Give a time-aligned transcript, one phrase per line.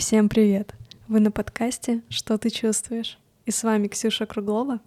[0.00, 0.74] Всем привет!
[1.08, 4.80] Вы на подкасте «Что ты чувствуешь?» И с вами Ксюша Круглова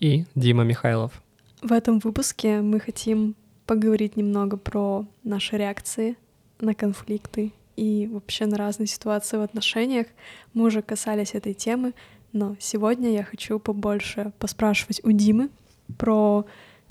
[0.00, 1.22] и Дима Михайлов.
[1.60, 3.34] В этом выпуске мы хотим
[3.66, 6.16] поговорить немного про наши реакции
[6.58, 10.06] на конфликты и вообще на разные ситуации в отношениях.
[10.54, 11.92] Мы уже касались этой темы,
[12.32, 15.50] но сегодня я хочу побольше поспрашивать у Димы
[15.98, 16.46] про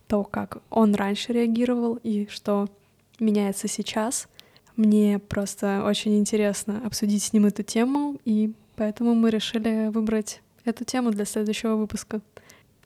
[0.06, 2.70] то, как он раньше реагировал и что
[3.20, 4.28] меняется сейчас—
[4.76, 10.84] мне просто очень интересно обсудить с ним эту тему, и поэтому мы решили выбрать эту
[10.84, 12.22] тему для следующего выпуска.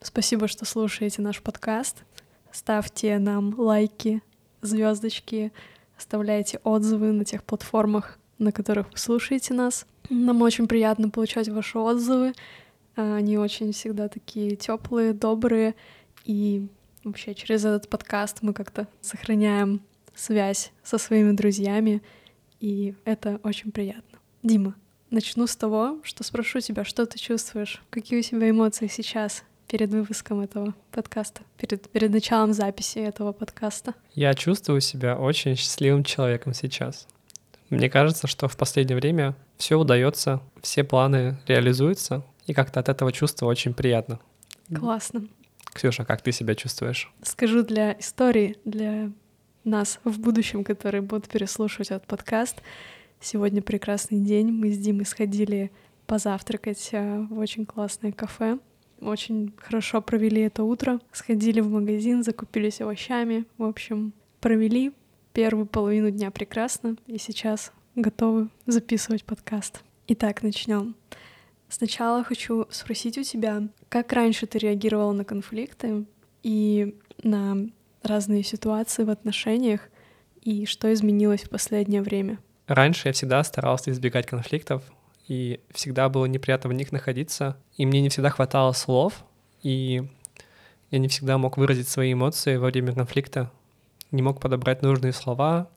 [0.00, 2.04] Спасибо, что слушаете наш подкаст.
[2.52, 4.22] Ставьте нам лайки,
[4.62, 5.52] звездочки,
[5.96, 9.86] оставляйте отзывы на тех платформах, на которых вы слушаете нас.
[10.08, 12.34] Нам очень приятно получать ваши отзывы.
[12.96, 15.74] Они очень всегда такие теплые, добрые.
[16.24, 16.66] И
[17.04, 19.82] вообще через этот подкаст мы как-то сохраняем
[20.14, 22.02] связь со своими друзьями,
[22.60, 24.18] и это очень приятно.
[24.42, 24.74] Дима,
[25.10, 29.90] начну с того, что спрошу тебя, что ты чувствуешь, какие у тебя эмоции сейчас перед
[29.90, 33.94] выпуском этого подкаста, перед, перед началом записи этого подкаста?
[34.14, 37.06] Я чувствую себя очень счастливым человеком сейчас.
[37.68, 43.12] Мне кажется, что в последнее время все удается, все планы реализуются, и как-то от этого
[43.12, 44.18] чувства очень приятно.
[44.74, 45.28] Классно.
[45.72, 47.12] Ксюша, как ты себя чувствуешь?
[47.22, 49.12] Скажу для истории, для
[49.64, 52.62] нас в будущем, которые будут переслушивать этот подкаст.
[53.20, 54.50] Сегодня прекрасный день.
[54.50, 55.70] Мы с Димой сходили
[56.06, 58.58] позавтракать э, в очень классное кафе.
[59.00, 61.00] Очень хорошо провели это утро.
[61.12, 63.44] Сходили в магазин, закупились овощами.
[63.58, 64.92] В общем, провели
[65.32, 66.96] первую половину дня прекрасно.
[67.06, 69.82] И сейчас готовы записывать подкаст.
[70.08, 70.94] Итак, начнем.
[71.68, 76.04] Сначала хочу спросить у тебя, как раньше ты реагировала на конфликты
[76.42, 77.68] и на
[78.02, 79.88] разные ситуации в отношениях
[80.42, 82.38] и что изменилось в последнее время?
[82.66, 84.82] Раньше я всегда старался избегать конфликтов,
[85.26, 89.24] и всегда было неприятно в них находиться, и мне не всегда хватало слов,
[89.62, 90.08] и
[90.90, 93.50] я не всегда мог выразить свои эмоции во время конфликта,
[94.10, 95.68] не мог подобрать нужные слова,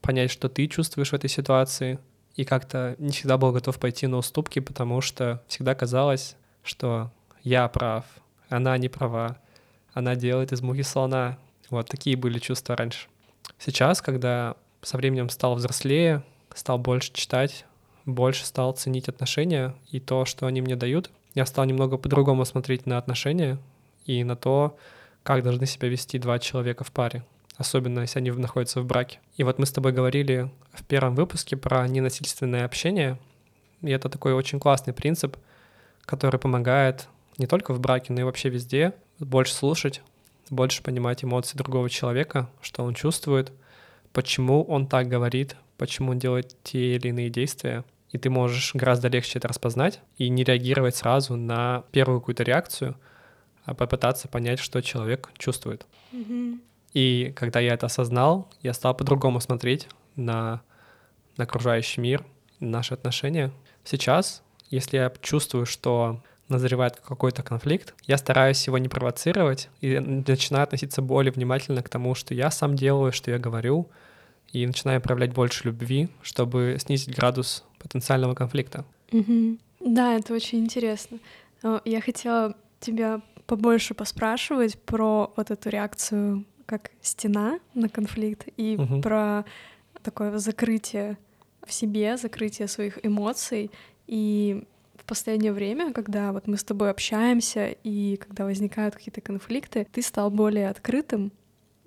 [0.00, 1.98] понять, что ты чувствуешь в этой ситуации,
[2.34, 7.10] и как-то не всегда был готов пойти на уступки, потому что всегда казалось, что
[7.42, 8.04] я прав,
[8.48, 9.38] она не права,
[9.96, 11.38] она делает из мухи слона.
[11.70, 13.08] Вот такие были чувства раньше.
[13.58, 16.22] Сейчас, когда со временем стал взрослее,
[16.54, 17.64] стал больше читать,
[18.04, 22.84] больше стал ценить отношения и то, что они мне дают, я стал немного по-другому смотреть
[22.84, 23.58] на отношения
[24.04, 24.76] и на то,
[25.22, 27.24] как должны себя вести два человека в паре,
[27.56, 29.20] особенно если они находятся в браке.
[29.38, 33.18] И вот мы с тобой говорили в первом выпуске про ненасильственное общение,
[33.80, 35.38] и это такой очень классный принцип,
[36.02, 37.08] который помогает
[37.38, 40.02] не только в браке, но и вообще везде больше слушать,
[40.50, 43.52] больше понимать эмоции другого человека, что он чувствует,
[44.12, 47.84] почему он так говорит, почему он делает те или иные действия.
[48.10, 52.96] И ты можешь гораздо легче это распознать и не реагировать сразу на первую какую-то реакцию,
[53.64, 55.86] а попытаться понять, что человек чувствует.
[56.12, 56.60] Mm-hmm.
[56.94, 60.62] И когда я это осознал, я стал по-другому смотреть на,
[61.36, 62.24] на окружающий мир,
[62.60, 63.50] на наши отношения.
[63.84, 70.64] Сейчас, если я чувствую, что назревает какой-то конфликт, я стараюсь его не провоцировать и начинаю
[70.64, 73.88] относиться более внимательно к тому, что я сам делаю, что я говорю,
[74.52, 78.84] и начинаю проявлять больше любви, чтобы снизить градус потенциального конфликта.
[79.12, 79.58] Угу.
[79.80, 81.18] Да, это очень интересно.
[81.84, 89.00] Я хотела тебя побольше поспрашивать про вот эту реакцию как стена на конфликт и угу.
[89.00, 89.44] про
[90.02, 91.16] такое закрытие
[91.64, 93.70] в себе, закрытие своих эмоций
[94.06, 94.64] и
[95.06, 100.30] последнее время, когда вот мы с тобой общаемся и когда возникают какие-то конфликты, ты стал
[100.30, 101.32] более открытым,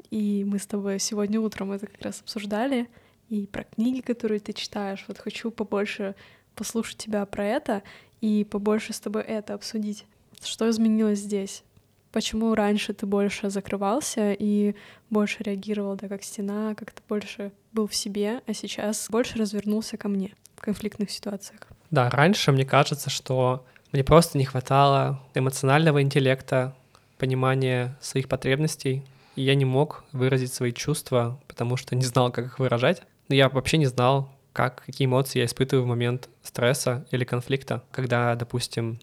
[0.09, 2.89] и мы с тобой сегодня утром это как раз обсуждали,
[3.29, 5.05] и про книги, которые ты читаешь.
[5.07, 6.15] Вот хочу побольше
[6.55, 7.83] послушать тебя про это
[8.21, 10.05] и побольше с тобой это обсудить.
[10.41, 11.63] Что изменилось здесь?
[12.11, 14.75] Почему раньше ты больше закрывался и
[15.11, 20.07] больше реагировал, да, как стена, как-то больше был в себе, а сейчас больше развернулся ко
[20.07, 21.61] мне в конфликтных ситуациях?
[21.91, 26.75] Да, раньше мне кажется, что мне просто не хватало эмоционального интеллекта,
[27.17, 29.03] понимания своих потребностей,
[29.35, 33.01] и я не мог выразить свои чувства, потому что не знал, как их выражать.
[33.27, 37.83] Но я вообще не знал, как, какие эмоции я испытываю в момент стресса или конфликта.
[37.91, 38.99] Когда, допустим,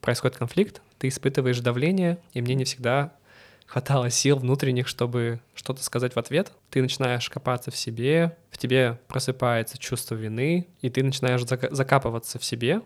[0.00, 3.12] происходит конфликт, ты испытываешь давление, и мне не всегда
[3.66, 6.52] хватало сил внутренних, чтобы что-то сказать в ответ.
[6.70, 12.44] Ты начинаешь копаться в себе, в тебе просыпается чувство вины, и ты начинаешь закапываться в
[12.44, 12.82] себе,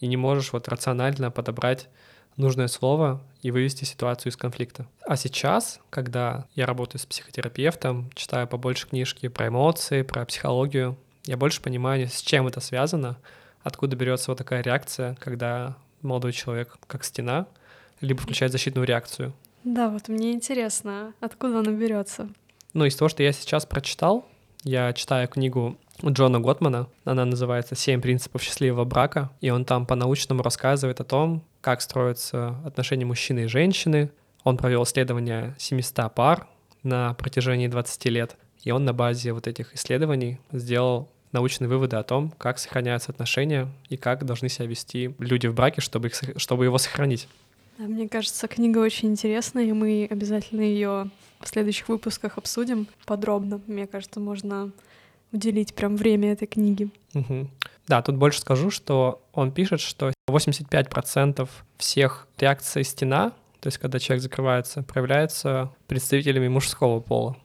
[0.00, 1.88] и не можешь вот рационально подобрать
[2.36, 4.86] нужное слово и вывести ситуацию из конфликта.
[5.06, 11.36] А сейчас, когда я работаю с психотерапевтом, читаю побольше книжки про эмоции, про психологию, Я
[11.36, 13.18] больше понимаю, с чем это связано,
[13.62, 17.46] откуда берется вот такая реакция, когда молодой человек как стена,
[18.00, 19.34] либо включает защитную реакцию.
[19.64, 22.28] Да, вот мне интересно, откуда она берется.
[22.72, 24.26] Ну, из того, что я сейчас прочитал,
[24.64, 30.42] я читаю книгу Джона Готмана, она называется «Семь принципов счастливого брака», и он там по-научному
[30.42, 34.10] рассказывает о том, как строятся отношения мужчины и женщины.
[34.44, 36.46] Он провел исследование 700 пар
[36.82, 42.02] на протяжении 20 лет, и он на базе вот этих исследований сделал научные выводы о
[42.02, 46.64] том, как сохраняются отношения и как должны себя вести люди в браке, чтобы, их, чтобы
[46.64, 47.28] его сохранить.
[47.78, 51.10] Мне кажется, книга очень интересная, и мы обязательно ее
[51.40, 53.60] в следующих выпусках обсудим подробно.
[53.68, 54.72] Мне кажется, можно
[55.32, 56.90] уделить прям время этой книги.
[57.14, 57.48] Угу.
[57.86, 63.30] Да, тут больше скажу, что он пишет, что 85% всех реакций стена,
[63.60, 67.36] то есть когда человек закрывается, проявляются представителями мужского пола.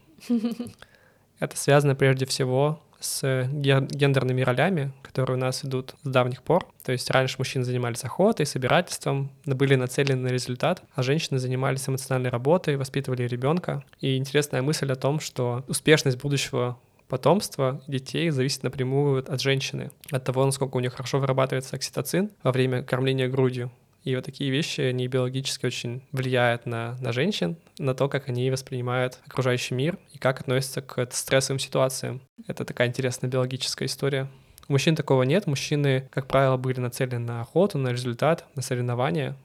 [1.39, 6.67] Это связано прежде всего с гендерными ролями, которые у нас идут с давних пор.
[6.83, 12.29] То есть раньше мужчины занимались охотой, собирательством, были нацелены на результат, а женщины занимались эмоциональной
[12.29, 13.83] работой, воспитывали ребенка.
[13.99, 16.77] И интересная мысль о том, что успешность будущего
[17.07, 22.51] потомства детей зависит напрямую от женщины, от того, насколько у них хорошо вырабатывается окситоцин во
[22.51, 23.71] время кормления грудью.
[24.03, 28.49] И вот такие вещи, они биологически очень влияют на, на женщин, на то, как они
[28.51, 32.21] воспринимают окружающий мир и как относятся к стрессовым ситуациям.
[32.47, 34.27] Это такая интересная биологическая история.
[34.67, 35.47] У мужчин такого нет.
[35.47, 39.35] Мужчины, как правило, были нацелены на охоту, на результат, на соревнования.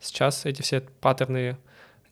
[0.00, 1.56] Сейчас эти все паттерны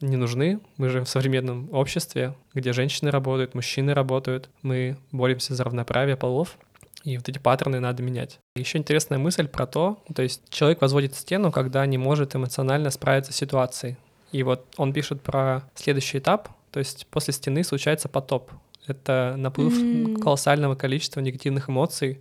[0.00, 0.60] не нужны.
[0.76, 4.48] Мы же в современном обществе, где женщины работают, мужчины работают.
[4.62, 6.56] Мы боремся за равноправие полов.
[7.04, 8.38] И вот эти паттерны надо менять.
[8.56, 13.32] Еще интересная мысль про то, то есть человек возводит стену, когда не может эмоционально справиться
[13.32, 13.96] с ситуацией.
[14.32, 18.50] И вот он пишет про следующий этап, то есть после стены случается потоп.
[18.86, 20.20] Это наплыв mm-hmm.
[20.20, 22.20] колоссального количества негативных эмоций,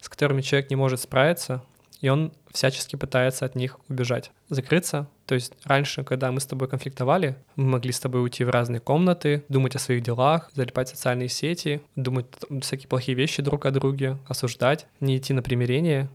[0.00, 1.62] с которыми человек не может справиться,
[2.00, 5.06] и он всячески пытается от них убежать, закрыться.
[5.26, 8.80] То есть раньше, когда мы с тобой конфликтовали, мы могли с тобой уйти в разные
[8.80, 12.26] комнаты, думать о своих делах, залипать в социальные сети, думать
[12.62, 16.08] всякие плохие вещи друг о друге, осуждать, не идти на примирение.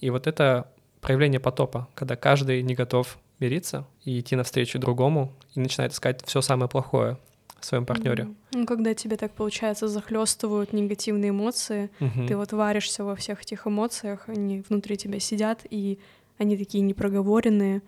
[0.00, 0.70] И вот это
[1.00, 6.40] проявление потопа, когда каждый не готов мириться и идти навстречу другому и начинает искать все
[6.40, 7.18] самое плохое
[7.60, 8.24] в своем партнере.
[8.24, 8.34] Mm-hmm.
[8.52, 12.26] Ну, когда тебе так получается захлестывают негативные эмоции, mm-hmm.
[12.26, 15.98] ты вот варишься во всех этих эмоциях, они внутри тебя сидят, и
[16.38, 17.82] они такие непроговоренные,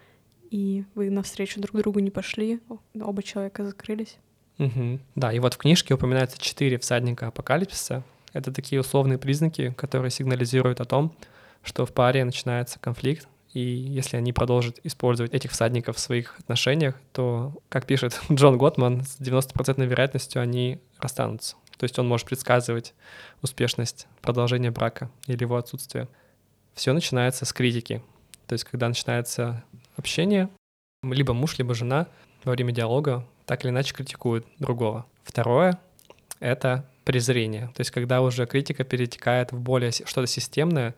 [0.51, 2.61] и вы навстречу друг другу не пошли,
[2.95, 4.17] оба человека закрылись.
[4.59, 5.01] Угу.
[5.17, 8.05] Да, и вот в книжке упоминается четыре всадника апокалипсиса.
[8.33, 11.15] Это такие условные признаки, которые сигнализируют о том,
[11.63, 16.95] что в паре начинается конфликт, и если они продолжат использовать этих всадников в своих отношениях,
[17.13, 21.57] то, как пишет Джон Готман, с 90% вероятностью они расстанутся.
[21.79, 22.93] То есть он может предсказывать
[23.41, 26.07] успешность продолжения брака или его отсутствие.
[26.75, 28.03] Все начинается с критики.
[28.47, 29.65] То есть когда начинается
[29.97, 30.51] общение,
[31.03, 32.09] либо муж, либо жена
[32.45, 35.07] во время диалога так или иначе критикуют другого.
[35.25, 35.81] Второе—
[36.41, 37.69] это презрение.
[37.69, 40.95] То есть когда уже критика перетекает в более что-то системное,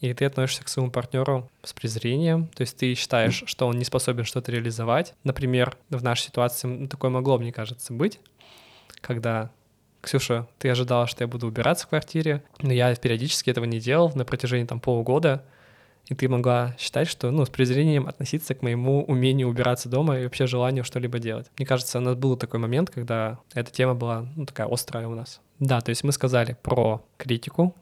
[0.00, 3.84] и ты относишься к своему партнеру с презрением, то есть ты считаешь, что он не
[3.84, 5.14] способен что-то реализовать.
[5.24, 8.20] Например, в нашей ситуации такое могло, мне кажется, быть,
[9.00, 9.50] когда
[10.00, 14.12] Ксюша, ты ожидала, что я буду убираться в квартире, но я периодически этого не делал
[14.14, 15.44] на протяжении там полугода,
[16.06, 20.24] и ты могла считать, что, ну, с презрением относиться к моему умению убираться дома и
[20.24, 21.50] вообще желанию что-либо делать.
[21.58, 25.14] Мне кажется, у нас был такой момент, когда эта тема была, ну, такая острая у
[25.14, 25.40] нас.
[25.58, 27.74] Да, то есть мы сказали про критику,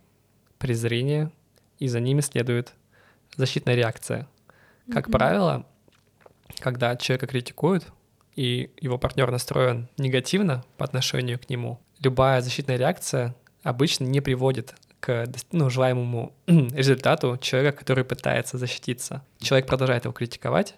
[0.59, 1.31] презрение,
[1.79, 2.73] и за ними следует
[3.37, 4.29] защитная реакция.
[4.93, 5.13] Как mm-hmm.
[5.13, 5.67] правило,
[6.59, 7.87] когда человека критикуют,
[8.35, 14.75] и его партнер настроен негативно по отношению к нему, любая защитная реакция обычно не приводит
[15.01, 19.25] к ну, желаемому результату человека, который пытается защититься.
[19.39, 20.75] Человек продолжает его критиковать,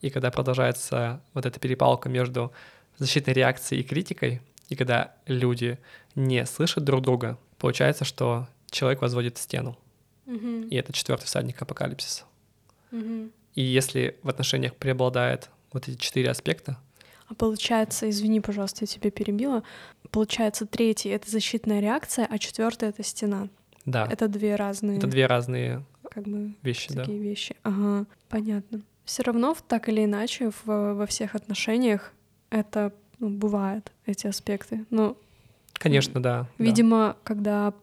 [0.00, 2.52] и когда продолжается вот эта перепалка между
[2.98, 5.78] защитной реакцией и критикой, и когда люди
[6.14, 9.78] не слышат друг друга, получается, что человек возводит стену.
[10.26, 12.24] И это четвертый всадник апокалипсиса.
[12.90, 16.78] И если в отношениях преобладает вот эти четыре аспекта.
[17.28, 19.62] А получается, извини, пожалуйста, я тебя перебила.
[20.10, 23.48] Получается, третий это защитная реакция, а четвертый это стена.
[23.84, 24.06] Да.
[24.10, 24.98] Это две разные.
[24.98, 27.24] Это две разные как бы вещи, такие да.
[27.24, 27.56] вещи.
[27.62, 28.82] Ага, понятно.
[29.04, 32.12] Все равно так или иначе в, во всех отношениях
[32.50, 34.84] это ну, бывает эти аспекты.
[34.90, 35.16] Ну,
[35.74, 36.48] конечно, да.
[36.58, 37.16] Видимо, да.
[37.24, 37.74] когда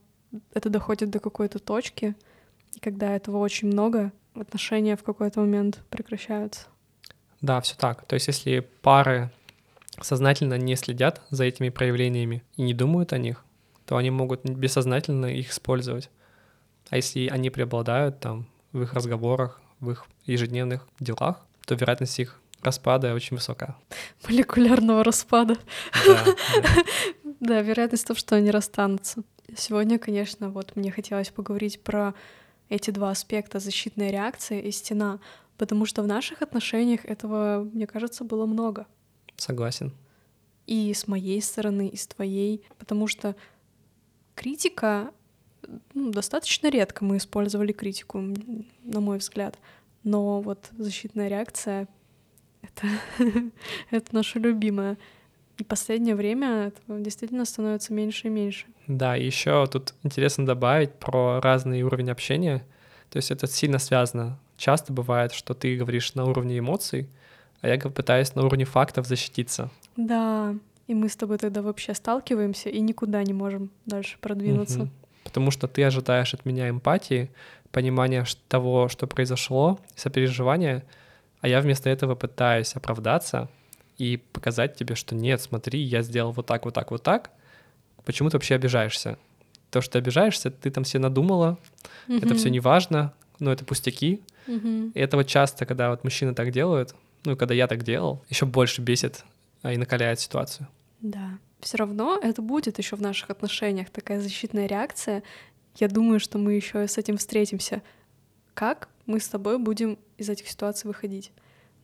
[0.54, 2.16] это доходит до какой-то точки,
[2.76, 6.68] и когда этого очень много, отношения в какой-то момент прекращаются.
[7.42, 8.06] Да, все так.
[8.06, 9.32] То есть если пары
[10.02, 13.44] сознательно не следят за этими проявлениями и не думают о них,
[13.86, 16.10] то они могут бессознательно их использовать.
[16.90, 22.40] А если они преобладают там в их разговорах, в их ежедневных делах, то вероятность их
[22.62, 23.76] распада очень высока.
[24.28, 25.58] Молекулярного распада.
[26.06, 26.70] Да, да.
[27.40, 29.22] Да, вероятность того, что они расстанутся.
[29.58, 32.14] Сегодня, конечно, вот мне хотелось поговорить про
[32.70, 35.20] эти два аспекта— защитная реакция и стена,
[35.58, 38.88] потому что в наших отношениях этого, мне кажется, было много.
[39.36, 39.94] Согласен.
[40.66, 43.36] И с моей стороны, и с твоей, потому что
[44.36, 45.12] критика
[45.94, 48.22] ну, достаточно редко мы использовали критику,
[48.84, 49.58] на мой взгляд.
[50.04, 51.88] Но вот защитная реакция—
[52.62, 52.88] это,
[53.92, 54.98] это наша любимая.
[55.58, 58.66] И последнее время этого действительно становится меньше и меньше.
[58.88, 62.66] Да, и еще тут интересно добавить про разный уровень общения.
[63.10, 64.40] То есть это сильно связано.
[64.58, 67.08] Часто бывает, что ты говоришь на уровне эмоций,
[67.62, 69.70] а я пытаюсь на уровне фактов защититься.
[69.96, 70.56] Да,
[70.88, 74.80] и мы с тобой тогда вообще сталкиваемся и никуда не можем дальше продвинуться.
[74.80, 74.92] Мгм.
[75.24, 77.30] Потому что ты ожидаешь от меня эмпатии,
[77.72, 80.84] понимания того, что произошло, сопереживания,
[81.42, 83.50] а я вместо этого пытаюсь оправдаться
[83.98, 87.32] и показать тебе, что нет, смотри, я сделал вот так, вот так, вот так.
[88.06, 89.18] Почему ты вообще обижаешься?
[89.70, 91.58] То, что ты обижаешься, ты там все надумала,
[92.08, 94.22] это все не важно, но это пустяки.
[94.48, 94.92] Мгм.
[94.94, 96.94] И это вот часто, когда вот мужчины так делают,
[97.26, 99.24] ну и когда я так делал, еще больше бесит
[99.62, 100.68] а, и накаляет ситуацию.
[101.02, 101.38] Да.
[101.60, 105.24] Все равно это будет еще в наших отношениях такая защитная реакция.
[105.78, 107.82] Я думаю, что мы еще с этим встретимся.
[108.54, 111.32] Как мы с тобой будем из этих ситуаций выходить?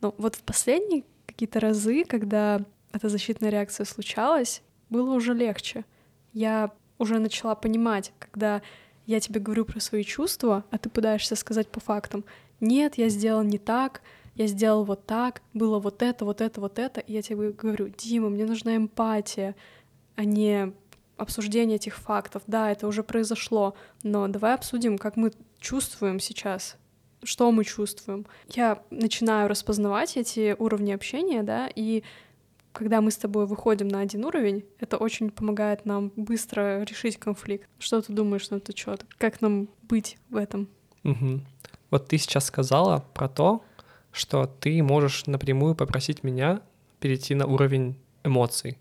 [0.00, 2.60] Но вот в последние какие-то разы, когда
[2.92, 5.84] эта защитная реакция случалась, было уже легче.
[6.32, 8.62] Я уже начала понимать, когда
[9.06, 12.24] я тебе говорю про свои чувства, а ты пытаешься сказать по фактам.
[12.60, 14.02] Нет, я сделал не так,
[14.34, 17.00] я сделал вот так, было вот это, вот это, вот это.
[17.00, 19.54] И я тебе говорю, Дима, мне нужна эмпатия,
[20.16, 20.72] а не
[21.16, 22.42] обсуждение этих фактов.
[22.46, 26.76] Да, это уже произошло, но давай обсудим, как мы чувствуем сейчас,
[27.22, 28.26] что мы чувствуем.
[28.48, 32.02] Я начинаю распознавать эти уровни общения, да, и
[32.72, 37.68] когда мы с тобой выходим на один уровень, это очень помогает нам быстро решить конфликт.
[37.78, 39.04] Что ты думаешь на этот счет?
[39.18, 40.68] Как нам быть в этом?
[41.02, 41.44] Мгм.
[41.90, 43.64] Вот ты сейчас сказала про то,
[44.12, 46.60] что ты можешь напрямую попросить меня
[47.00, 48.78] перейти на уровень эмоций.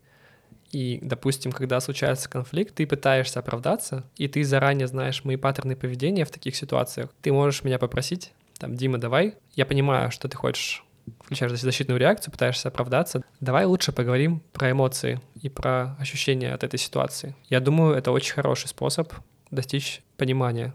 [0.71, 6.25] И, допустим, когда случается конфликт, ты пытаешься оправдаться, и ты заранее знаешь мои паттерны поведения
[6.25, 7.09] в таких ситуациях.
[7.21, 10.83] Ты можешь меня попросить, там, Дима, давай, я понимаю, что ты хочешь,
[11.21, 13.23] включаешь защитную реакцию, пытаешься оправдаться.
[13.39, 17.35] Давай лучше поговорим про эмоции и про ощущения от этой ситуации.
[17.49, 19.13] Я думаю, это очень хороший способ
[19.49, 20.73] достичь понимания.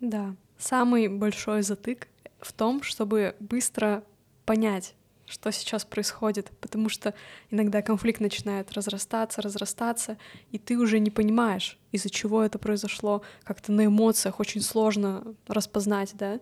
[0.00, 0.34] Да.
[0.58, 2.08] Самый большой затык
[2.40, 4.02] в том, чтобы быстро
[4.44, 4.94] понять,
[5.32, 7.14] что сейчас происходит, потому что
[7.50, 10.18] иногда конфликт начинает разрастаться, разрастаться,
[10.50, 13.22] и ты уже не понимаешь, из-за чего это произошло.
[13.44, 16.38] Как-то на эмоциях очень сложно распознать, да,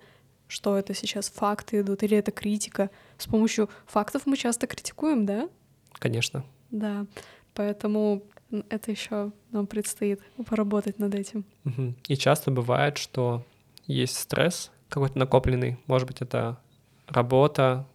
[0.48, 2.90] что это сейчас факты идут или это критика.
[3.16, 5.48] С помощью фактов мы часто критикуем, да?
[5.92, 6.44] Конечно.
[6.72, 7.06] Да.
[7.54, 8.24] Поэтому
[8.70, 11.44] это еще нам предстоит поработать над этим.
[11.62, 11.94] Мгм.
[12.08, 13.44] И часто бывает, что
[13.86, 15.78] есть стресс какой-то накопленный.
[15.86, 16.58] Может быть, это
[17.06, 17.86] работа,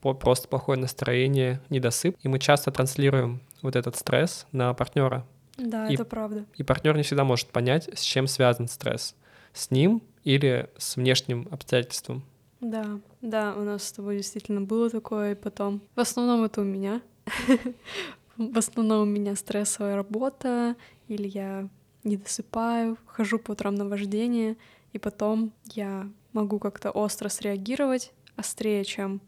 [0.00, 2.16] просто плохое настроение, недосып.
[2.22, 5.26] И мы часто транслируем вот этот стресс на партнера.
[5.56, 6.44] Да, И- это правда.
[6.56, 9.14] И партнер не всегда может понять, с чем связан стресс.
[9.52, 12.22] С ним или с внешним обстоятельством.
[12.60, 15.80] Да, да, у нас с тобой действительно было такое, и потом...
[15.94, 17.00] В основном это у меня.
[18.36, 20.76] В основном у меня стрессовая работа,
[21.08, 21.68] или я
[22.04, 24.56] не досыпаю, хожу по утрам на вождение,
[24.92, 29.20] и потом я могу как-то остро среагировать, острее, чем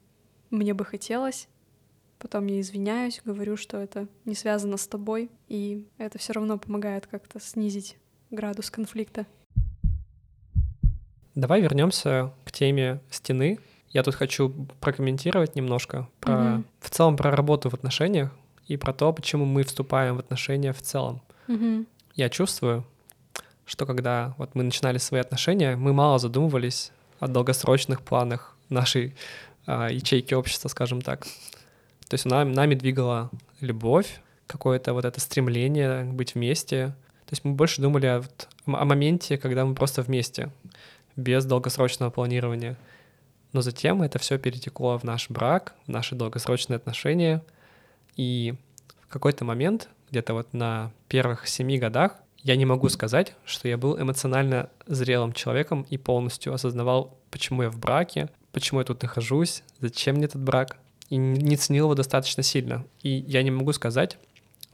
[0.50, 1.48] мне бы хотелось.
[2.18, 7.06] Потом я извиняюсь, говорю, что это не связано с тобой, и это все равно помогает
[7.06, 7.96] как-то снизить
[8.30, 9.26] градус конфликта.
[11.34, 13.58] Давай вернемся к теме стены.
[13.88, 16.64] Я тут хочу прокомментировать немножко про Мгм.
[16.80, 18.30] в целом про работу в отношениях
[18.66, 21.22] и про то, почему мы вступаем в отношения в целом.
[21.48, 21.86] Мгм.
[22.14, 22.84] Я чувствую,
[23.64, 29.14] что когда вот мы начинали свои отношения, мы мало задумывались о долгосрочных планах нашей
[29.66, 31.26] ячейки общества, скажем так.
[32.08, 36.88] То есть нам, нами двигала любовь, какое-то вот это стремление быть вместе.
[37.26, 38.22] То есть мы больше думали о,
[38.66, 40.50] о моменте, когда мы просто вместе,
[41.14, 42.76] без долгосрочного планирования.
[43.52, 47.44] Но затем это все перетекло в наш брак, в наши долгосрочные отношения.
[48.16, 48.54] И
[49.02, 53.76] в какой-то момент, где-то вот на первых семи годах, я не могу сказать, что я
[53.76, 59.62] был эмоционально зрелым человеком и полностью осознавал, почему я в браке, почему я тут нахожусь,
[59.80, 60.76] зачем мне этот брак,
[61.08, 62.84] и не ценил его достаточно сильно.
[63.02, 64.18] И я не могу сказать,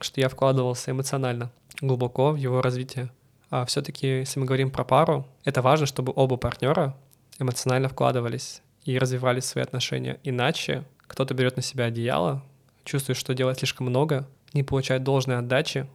[0.00, 1.50] что я вкладывался эмоционально.
[1.80, 3.10] глубоко в его развитие.
[3.50, 6.96] А все-таки, если мы говорим про пару, это важно, чтобы оба партнера
[7.38, 10.18] эмоционально вкладывались и развивали свои отношения.
[10.24, 12.42] Иначе кто-то берет на себя одеяло,
[12.84, 15.86] чувствует, что делает слишком много, не получает должной отдачи,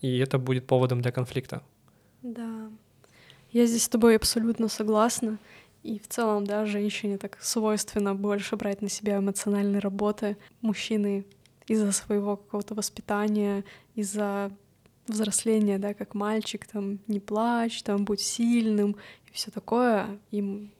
[0.00, 1.62] и это будет поводом для конфликта.
[2.22, 2.68] Да,
[3.52, 5.38] я здесь с тобой абсолютно согласна.
[5.82, 10.36] И в целом, да, женщине так свойственно больше брать на себя эмоциональные работы.
[10.60, 11.24] Мужчины
[11.66, 14.52] из-за своего какого-то воспитания, из-за
[15.06, 18.96] взросления, да, как мальчик, там, не плачь, там, будь сильным,
[19.26, 20.70] и все такое, им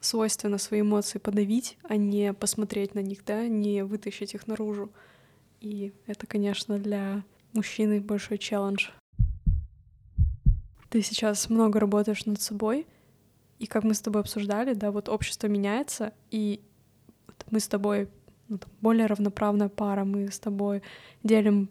[0.00, 4.90] свойственно свои эмоции подавить, а не посмотреть на них, да, не вытащить их наружу.
[5.60, 8.90] И это, конечно, для мужчины большой челлендж.
[10.90, 12.86] Ты сейчас много работаешь над собой,
[13.62, 16.60] и как мы с тобой обсуждали, да, вот общество меняется, и
[17.48, 18.08] мы с тобой
[18.48, 20.82] ну, более равноправная пара, мы с тобой
[21.22, 21.68] делим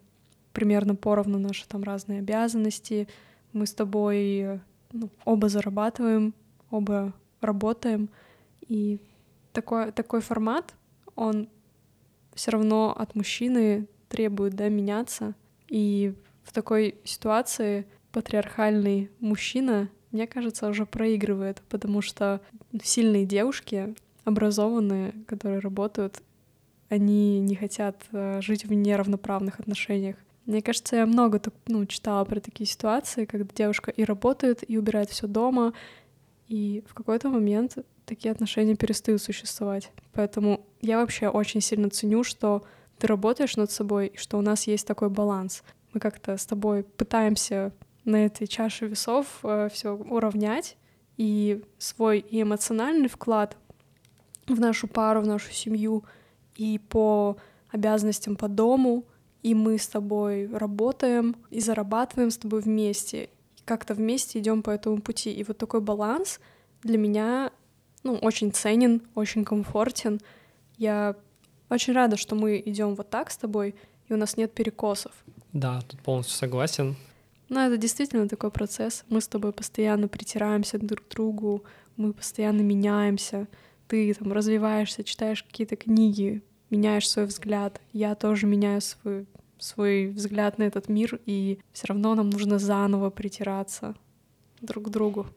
[0.54, 3.10] примерно поровну наши там разные обязанности,
[3.52, 4.62] мы с тобой
[4.94, 6.34] ну, оба зарабатываем,
[6.70, 8.10] оба работаем,
[8.70, 9.02] и
[9.52, 10.74] такой, такой формат,
[11.18, 11.50] он
[12.36, 15.36] все равно от мужчины требует, да, меняться,
[15.68, 22.42] и в такой ситуации патриархальный мужчина, мне кажется, уже проигрывает, потому что
[22.84, 26.22] сильные девушки, образованные, которые работают,
[26.90, 30.18] они не хотят э, жить в неравноправных отношениях.
[30.46, 35.10] Мне кажется, я много ну, читала про такие ситуации, когда девушка и работает, и убирает
[35.10, 35.74] все дома,
[36.48, 39.92] и в какой-то момент такие отношения перестают существовать.
[40.12, 42.66] Поэтому я вообще очень сильно ценю, что
[42.98, 45.64] ты работаешь над собой, и что у нас есть такой баланс.
[45.94, 47.72] Мы как-то с тобой пытаемся
[48.06, 50.78] на этой чаше весов э, все уравнять,
[51.18, 53.58] и свой и эмоциональный вклад
[54.48, 56.04] в нашу пару, в нашу семью,
[56.56, 57.38] и по
[57.70, 59.06] обязанностям по дому,
[59.44, 63.30] и мы с тобой работаем и зарабатываем с тобой вместе,
[63.66, 65.32] как-то вместе идем по этому пути.
[65.32, 66.40] И вот такой баланс
[66.84, 67.52] для меня
[68.04, 70.20] ну, очень ценен, очень комфортен.
[70.78, 71.16] Я
[71.70, 73.76] очень рада, что мы идем вот так с тобой,
[74.08, 75.12] и у нас нет перекосов.
[75.54, 76.96] Да, тут полностью согласен.
[77.52, 79.04] Но это действительно такой процесс.
[79.10, 81.66] Мы с тобой постоянно притираемся друг к другу,
[81.98, 83.50] мы постоянно меняемся.
[83.90, 87.82] Ты там развиваешься, читаешь какие-то книги, меняешь свой взгляд.
[87.92, 89.26] Я тоже меняю свой,
[89.60, 93.96] свой взгляд на этот мир, и все равно нам нужно заново притираться
[94.62, 95.28] друг к другу.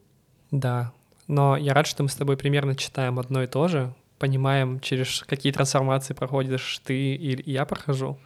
[0.51, 0.93] Да,
[1.27, 5.21] но я рад, что мы с тобой примерно читаем одно и то же, понимаем, через
[5.27, 8.17] какие трансформации проходишь ты и я прохожу.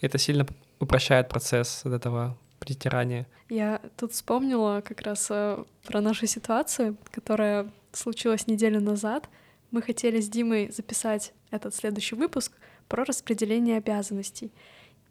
[0.00, 0.44] Это сильно
[0.80, 2.36] упрощает процесс от этого
[2.68, 3.26] притирания.
[3.48, 9.30] Я тут вспомнила как раз э, про нашу ситуацию, которая случилась неделю назад.
[9.70, 12.52] Мы хотели с Димой записать этот следующий выпуск
[12.86, 14.52] про распределение обязанностей.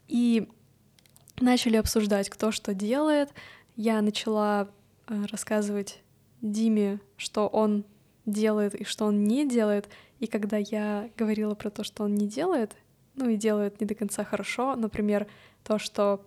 [0.08, 0.48] И
[1.40, 3.32] начали обсуждать, кто что делает.
[3.76, 4.68] Я начала
[5.08, 6.04] э, рассказывать
[6.44, 7.86] Диме, что он
[8.28, 9.90] делает и что он не делает.
[10.20, 12.76] И когда я говорила про то, что он не делает,
[13.16, 15.26] ну и делает не до конца хорошо, например,
[15.64, 16.24] то, что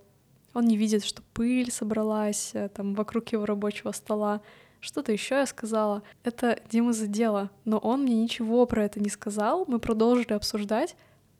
[0.54, 4.40] он не видит, что пыль собралась э, там вокруг его рабочего стола,
[4.80, 6.02] что-то еще я сказала.
[6.24, 9.64] Это Дима задела, но он мне ничего про это не сказал.
[9.68, 10.96] Мы продолжили обсуждать,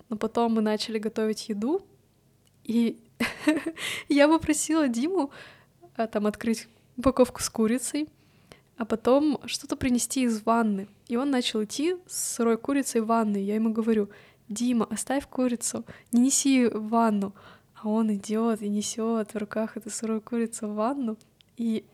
[0.09, 1.83] но потом мы начали готовить еду,
[2.65, 3.01] и
[4.09, 5.31] я попросила Диму
[5.97, 8.09] э, там открыть упаковку с курицей,
[8.77, 10.89] а потом что-то принести из ванны.
[11.09, 13.39] И он начал идти с сырой курицей в ванну.
[13.39, 14.09] Я ему говорю,
[14.49, 17.35] Дима, оставь курицу, не неси в ванну.
[17.83, 21.17] А он идет и несет в руках эту сырую курицу в ванну
[21.57, 21.85] и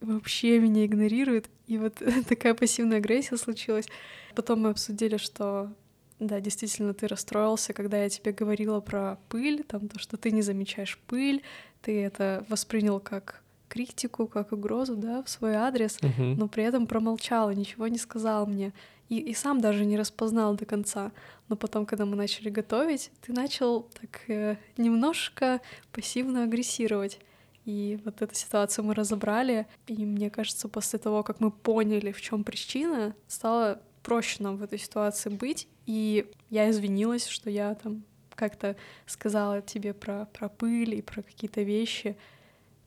[0.00, 1.48] вообще меня игнорирует.
[1.66, 3.86] И вот такая пассивная агрессия случилась.
[4.34, 5.72] Потом мы обсудили, что
[6.18, 10.42] да, действительно, ты расстроился, когда я тебе говорила про пыль, там то, что ты не
[10.42, 11.42] замечаешь пыль,
[11.82, 16.36] ты это воспринял как критику, как угрозу, да, в свой адрес, uh-huh.
[16.36, 18.72] но при этом промолчал и ничего не сказал мне.
[19.08, 21.12] И, и сам даже не распознал до конца.
[21.48, 25.60] Но потом, когда мы начали готовить, ты начал так э, немножко
[25.92, 27.20] пассивно агрессировать.
[27.64, 32.20] И вот эту ситуацию мы разобрали, и мне кажется, после того, как мы поняли, в
[32.20, 35.66] чем причина, стало проще нам в этой ситуации быть.
[35.84, 38.04] И я извинилась, что я там
[38.36, 42.16] как-то сказала тебе про, про пыль и про какие-то вещи,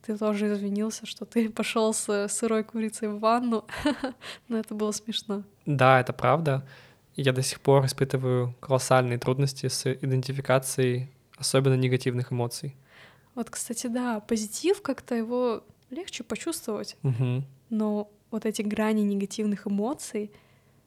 [0.05, 3.65] ты тоже извинился, что ты пошел с сырой курицей в ванну,
[4.47, 5.43] но это было смешно.
[5.65, 6.65] Да, это правда.
[7.15, 11.09] Я до сих пор испытываю колоссальные трудности с идентификацией
[11.39, 12.75] особенно негативных эмоций.
[13.33, 17.43] Вот, кстати, да, позитив как-то его легче почувствовать, угу.
[17.69, 20.31] но вот эти грани негативных эмоций,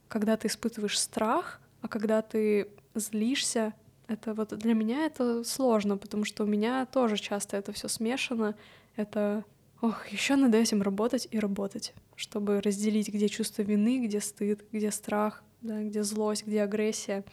[0.08, 3.72] когда ты испытываешь страх, а когда ты злишься,
[4.06, 8.54] это вот для меня это сложно, потому что у меня тоже часто это все смешано,
[8.96, 9.44] это,
[9.80, 14.90] ох, еще над этим работать и работать, чтобы разделить, где чувство вины, где стыд, где
[14.90, 17.24] страх, да, где злость, где агрессия.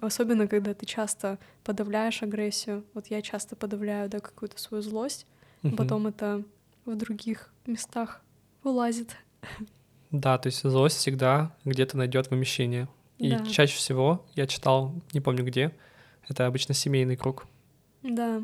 [0.00, 2.84] Особенно, когда ты часто подавляешь агрессию.
[2.94, 5.26] Вот я часто подавляю, да, какую-то свою злость,
[5.62, 5.76] угу.
[5.76, 6.42] потом это
[6.84, 8.22] в других местах
[8.62, 9.16] вылазит.
[10.10, 12.88] Да, то есть злость всегда где-то найдет вымещение.
[13.18, 13.44] И да.
[13.46, 15.72] чаще всего я читал, не помню где,
[16.28, 17.46] это обычно семейный круг.
[18.02, 18.42] Да.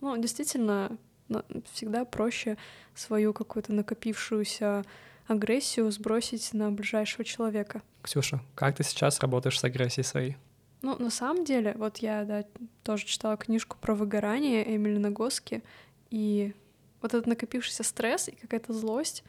[0.00, 0.96] Ну, действительно,
[1.72, 2.56] всегда проще
[2.94, 4.84] свою какую-то накопившуюся
[5.26, 7.82] агрессию сбросить на ближайшего человека.
[8.02, 10.36] Ксюша, как ты сейчас работаешь с агрессией своей?
[10.82, 12.44] Ну, на самом деле, вот я, да,
[12.82, 15.62] тоже читала книжку про выгорание Эмили Нагоски,
[16.10, 16.54] и
[17.00, 19.24] вот этот накопившийся стресс и какая-то злость,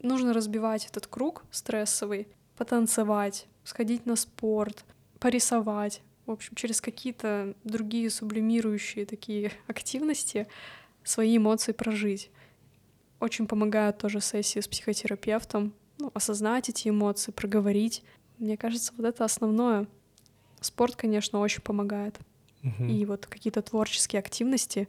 [0.00, 4.84] нужно разбивать этот круг стрессовый, потанцевать, сходить на спорт,
[5.18, 10.48] порисовать, в общем, через какие-то другие сублимирующие такие активности
[11.06, 12.30] свои эмоции прожить.
[13.20, 18.02] Очень помогают тоже сессии с психотерапевтом, ну, осознать эти эмоции, проговорить.
[18.38, 19.86] Мне кажется, вот это основное.
[20.60, 22.18] Спорт, конечно, очень помогает.
[22.62, 22.84] Угу.
[22.84, 24.88] И вот какие-то творческие активности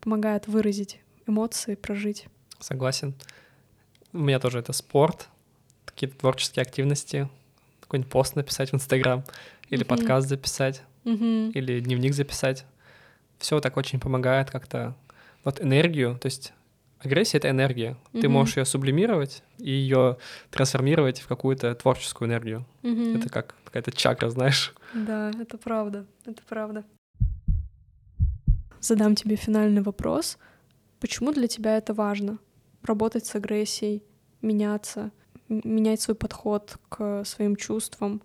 [0.00, 2.26] помогают выразить эмоции, прожить.
[2.58, 3.14] Согласен.
[4.12, 5.28] У меня тоже это спорт,
[5.84, 7.28] какие-то творческие активности,
[7.80, 9.24] какой-нибудь пост написать в Инстаграм,
[9.68, 9.88] или mm-hmm.
[9.88, 11.52] подкаст записать, mm-hmm.
[11.52, 12.64] или дневник записать.
[13.38, 14.94] Все так очень помогает как-то.
[15.44, 16.52] Вот энергию, то есть
[16.98, 17.96] агрессия— это энергия.
[18.12, 18.20] Mm-hmm.
[18.20, 20.18] Ты можешь ее сублимировать и ее
[20.50, 22.64] трансформировать в какую-то творческую энергию.
[22.82, 23.18] Mm-hmm.
[23.18, 24.74] Это как какая-то чакра, знаешь.
[24.94, 26.84] Да, это правда, это правда.
[28.80, 30.38] Задам тебе финальный вопрос.
[31.00, 32.38] Почему для тебя это важно?
[32.82, 34.02] Работать с агрессией,
[34.40, 35.10] меняться,
[35.48, 38.22] менять свой подход к своим чувствам.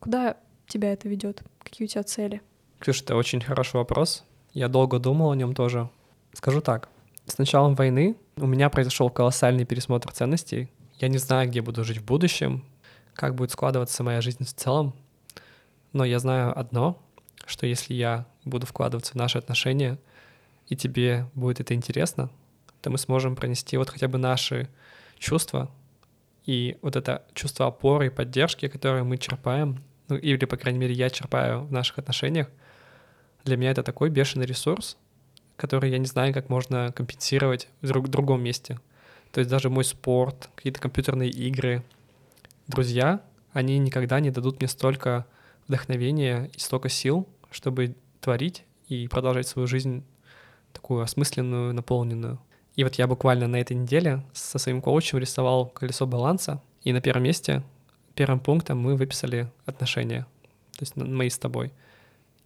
[0.00, 1.42] Куда тебя это ведет?
[1.62, 2.42] Какие у тебя цели?
[2.78, 4.24] Ксюша, это очень хороший вопрос.
[4.52, 5.90] Я долго думал о нем тоже.
[6.32, 6.88] Скажу так.
[7.26, 10.70] С началом войны у меня произошел колоссальный пересмотр ценностей.
[10.98, 12.64] Я не знаю, где буду жить в будущем,
[13.14, 14.94] как будет складываться моя жизнь в целом.
[15.92, 17.00] Но я знаю одно,
[17.46, 19.98] что если я буду вкладываться в наши отношения,
[20.68, 22.30] и тебе будет это интересно,
[22.80, 24.68] то мы сможем пронести вот хотя бы наши
[25.18, 25.70] чувства
[26.44, 30.94] и вот это чувство опоры и поддержки, которое мы черпаем, ну или, по крайней мере,
[30.94, 32.48] я черпаю в наших отношениях,
[33.44, 34.96] для меня это такой бешеный ресурс,
[35.58, 38.78] который я не знаю, как можно компенсировать в друг, другом месте.
[39.32, 41.84] То есть даже мой спорт, какие-то компьютерные игры,
[42.68, 43.20] друзья,
[43.52, 45.26] они никогда не дадут мне столько
[45.66, 50.04] вдохновения и столько сил, чтобы творить и продолжать свою жизнь
[50.72, 52.38] такую осмысленную, наполненную.
[52.76, 57.00] И вот я буквально на этой неделе со своим коучем рисовал колесо баланса, и на
[57.00, 57.64] первом месте,
[58.14, 60.26] первым пунктом мы выписали отношения,
[60.72, 61.72] то есть мои с тобой.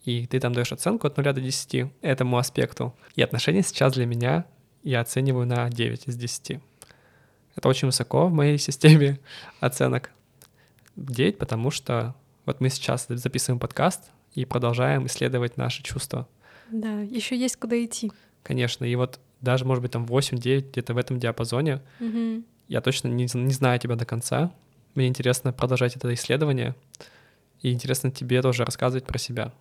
[0.04, 2.94] И ты там даешь оценку от 0 до 10 этому аспекту.
[3.14, 4.44] И отношения сейчас для меня
[4.82, 6.60] я оцениваю на 9 из 10.
[7.54, 9.20] Это очень высоко в моей системе
[9.60, 10.10] оценок.
[10.96, 16.28] 9, потому что вот мы сейчас записываем подкаст и продолжаем исследовать наши чувства.
[16.70, 18.10] Да, еще есть куда идти.
[18.42, 21.80] Конечно, и вот даже, может быть, там 8-9, где-то в этом диапазоне.
[22.00, 22.44] Mm-hmm.
[22.68, 24.52] Я точно не, не знаю тебя до конца.
[24.94, 26.74] Мне интересно продолжать это исследование.
[27.60, 29.52] И интересно тебе тоже рассказывать про себя.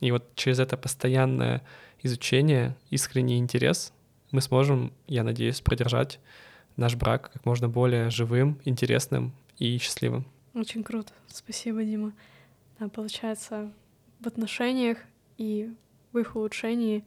[0.00, 1.62] И вот через это постоянное
[2.02, 3.92] изучение, искренний интерес
[4.30, 6.18] мы сможем, я надеюсь, продержать
[6.76, 10.26] наш брак как можно более живым, интересным и счастливым.
[10.54, 11.12] Очень круто.
[11.28, 12.12] Спасибо, Дима.
[12.78, 13.72] Да, получается,
[14.20, 14.98] в отношениях
[15.38, 15.72] и
[16.12, 17.04] в их улучшении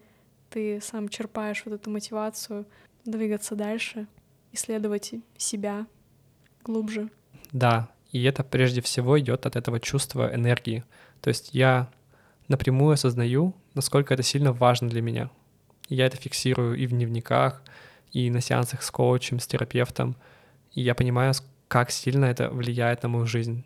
[0.49, 2.65] ты сам черпаешь вот эту мотивацию
[3.05, 4.07] двигаться дальше,
[4.51, 5.87] исследовать себя
[6.63, 7.09] глубже.
[7.51, 10.83] Да, и это прежде всего идет от этого чувства энергии.
[11.21, 11.89] То есть я
[12.47, 15.29] напрямую осознаю, насколько это сильно важно для меня.
[15.89, 17.61] Я это фиксирую и в дневниках,
[18.11, 20.15] и на сеансах с коучем, с терапевтом.
[20.73, 21.33] И я понимаю,
[21.67, 23.63] как сильно это влияет на мою жизнь.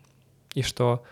[0.54, 1.04] И что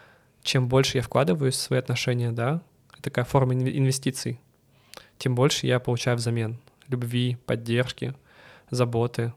[0.43, 2.63] чем больше я вкладываюсь в свои отношения, да,
[3.03, 4.41] такая форма инвестиций
[5.21, 8.15] тем больше я получаю взамен любви, поддержки,
[8.71, 9.35] заботы.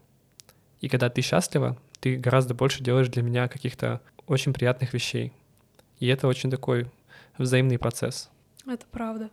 [0.80, 5.34] И когда ты счастлива, ты гораздо больше делаешь для меня каких-то очень приятных вещей.
[6.00, 6.88] И это очень такой
[7.38, 8.30] взаимный процесс.
[8.66, 9.30] Это правда.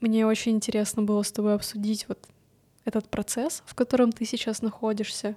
[0.00, 2.28] Мне очень интересно было с тобой обсудить вот
[2.84, 5.36] этот процесс, в котором ты сейчас находишься,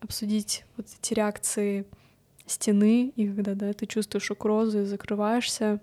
[0.00, 1.84] обсудить вот эти реакции
[2.46, 5.80] стены, и когда да, ты чувствуешь угрозу и закрываешься,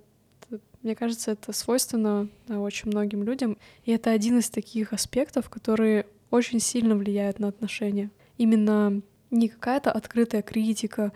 [0.81, 3.57] мне кажется, это свойственно да, очень многим людям.
[3.83, 8.11] И это один из таких аспектов, которые очень сильно влияют на отношения.
[8.37, 11.11] Именно не какая-то открытая критика,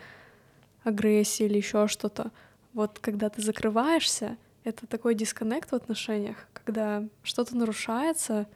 [0.84, 2.32] агрессия или еще что-то.
[2.74, 8.48] Вот когда ты закрываешься, это такой дисконнект в отношениях, когда что-то нарушается,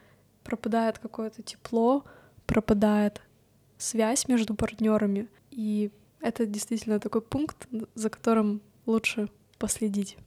[0.43, 2.05] пропадает какое-то тепло,
[2.45, 3.21] пропадает
[3.77, 10.17] связь между партнерами, и это действительно такой пункт, за которым лучше последить,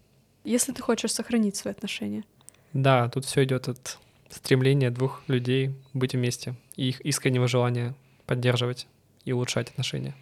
[0.45, 2.25] если ты хочешь сохранить свои отношения.
[2.73, 7.95] Да, тут все идет от стремления двух людей быть вместе и их искреннего желания
[8.27, 8.87] поддерживать
[9.25, 10.15] и улучшать отношения.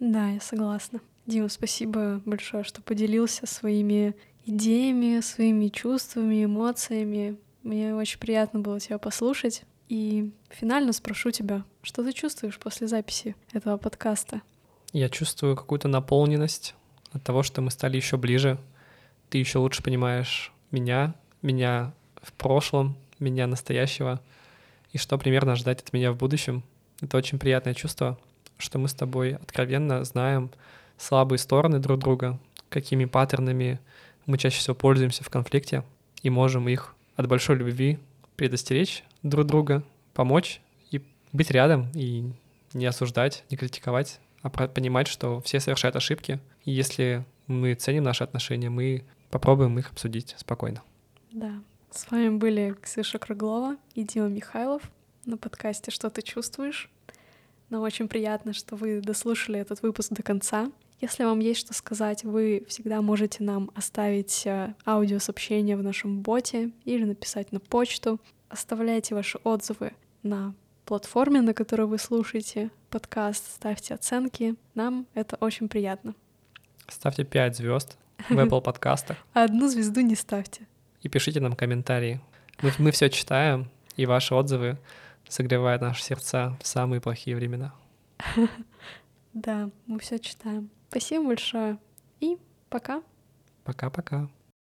[0.00, 1.00] Да, я согласна.
[1.26, 7.38] Дима, спасибо большое, что поделился своими идеями, своими чувствами, эмоциями.
[7.62, 9.62] Мне очень приятно было тебя послушать.
[9.88, 14.42] И финально спрошу тебя, что ты чувствуешь после записи этого подкаста?
[14.92, 16.74] Я чувствую какую-то наполненность
[17.12, 18.58] от того, что мы стали еще ближе.
[19.30, 24.20] Ты еще лучше понимаешь меня, меня в прошлом, меня настоящего,
[24.92, 26.62] и что примерно ждать от меня в будущем.
[27.00, 28.18] Это очень приятное чувство,
[28.58, 30.50] что мы с тобой откровенно знаем
[30.98, 33.80] слабые стороны друг друга, какими паттернами
[34.26, 35.84] мы чаще всего пользуемся в конфликте,
[36.22, 37.98] и можем их от большой любви
[38.36, 41.02] предостеречь друг друга, помочь и
[41.32, 42.32] быть рядом, и
[42.72, 48.24] не осуждать, не критиковать, а понимать, что все совершают ошибки, и если мы ценим наши
[48.24, 50.82] отношения, мы попробуем их обсудить спокойно.
[51.32, 51.52] Да.
[51.90, 54.82] С вами были Ксюша Круглова и Дима Михайлов
[55.24, 56.90] на подкасте «Что ты чувствуешь?».
[57.70, 60.70] Нам очень приятно, что вы дослушали этот выпуск до конца.
[61.04, 66.70] Если вам есть что сказать, вы всегда можете нам оставить э, аудиосообщение в нашем боте
[66.86, 68.18] или написать на почту.
[68.48, 70.54] Оставляйте ваши отзывы на
[70.86, 74.54] платформе, на которой вы слушаете подкаст, ставьте оценки.
[74.74, 76.14] Нам это очень приятно.
[76.88, 77.98] Ставьте 5 звезд
[78.30, 79.18] в Apple подкастах.
[79.34, 80.66] А одну звезду не ставьте.
[81.02, 82.18] И пишите нам комментарии.
[82.62, 84.78] Мы, мы все читаем, и ваши отзывы
[85.28, 87.74] согревают наши сердца в самые плохие времена.
[89.34, 90.70] Да, мы все читаем.
[90.94, 91.78] Спасибо большое.
[92.20, 93.02] И пока.
[93.64, 94.28] Пока-пока.